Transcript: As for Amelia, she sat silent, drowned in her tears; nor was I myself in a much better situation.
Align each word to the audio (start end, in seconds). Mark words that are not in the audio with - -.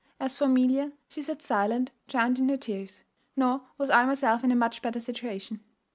As 0.19 0.35
for 0.35 0.45
Amelia, 0.45 0.93
she 1.07 1.21
sat 1.21 1.43
silent, 1.43 1.91
drowned 2.07 2.39
in 2.39 2.49
her 2.49 2.57
tears; 2.57 3.03
nor 3.35 3.61
was 3.77 3.91
I 3.91 4.03
myself 4.07 4.43
in 4.43 4.49
a 4.51 4.55
much 4.55 4.81
better 4.81 4.99
situation. 4.99 5.59